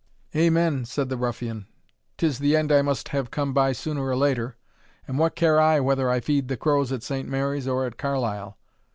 [0.35, 1.67] "Amen!" said the ruffian;
[2.17, 4.57] "'tis the end I must have come by sooner or later
[5.07, 8.57] and what care I whether I feed the crows at Saint Mary's or at Carlisle?"